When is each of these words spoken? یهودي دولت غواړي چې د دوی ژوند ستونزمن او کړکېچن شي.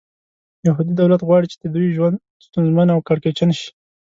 یهودي 0.67 0.93
دولت 1.01 1.21
غواړي 1.27 1.47
چې 1.51 1.57
د 1.59 1.65
دوی 1.75 1.87
ژوند 1.95 2.23
ستونزمن 2.45 2.87
او 2.91 2.99
کړکېچن 3.07 3.49
شي. 3.59 3.69